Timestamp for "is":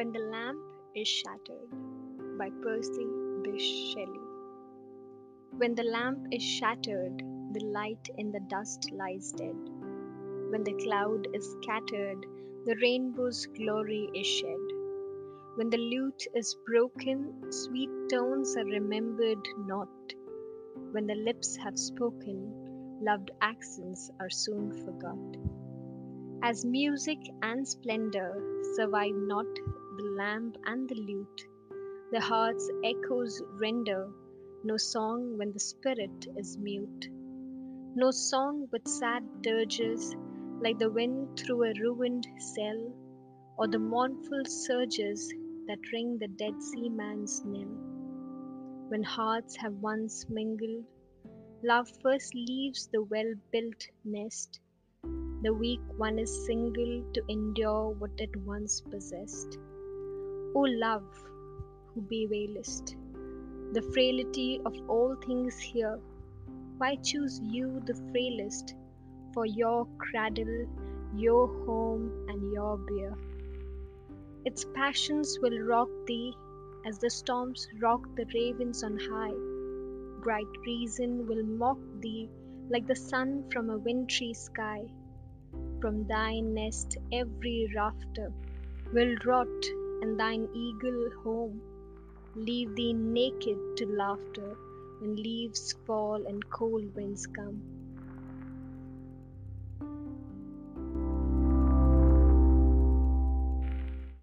0.96-1.06, 6.32-6.42, 11.34-11.54, 14.14-14.26, 16.34-16.56, 36.38-36.56, 56.18-56.44